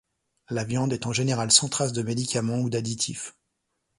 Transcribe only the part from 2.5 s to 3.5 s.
ou d'additifs.